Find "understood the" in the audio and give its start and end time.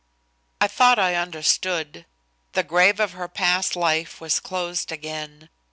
1.13-2.63